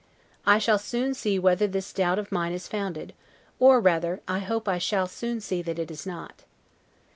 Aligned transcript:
I 0.47 0.57
shall 0.57 0.79
soon 0.79 1.13
see 1.13 1.37
whether 1.37 1.67
this 1.67 1.93
doubt 1.93 2.17
of 2.17 2.31
mine 2.31 2.53
is 2.53 2.67
founded; 2.67 3.13
or 3.59 3.79
rather 3.79 4.19
I 4.27 4.39
hope 4.39 4.67
I 4.67 4.79
shall 4.79 5.05
soon 5.05 5.41
see 5.41 5.61
that 5.61 5.77
it 5.77 5.91
is 5.91 6.07
not. 6.07 6.43